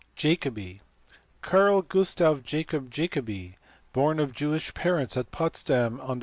[0.15, 0.57] Jacob!
[1.03, 1.41] *.
[1.43, 3.57] Carl Gustav Jacob Jacobi,
[3.93, 6.19] born of Jewish parents at Potsdam on Dec.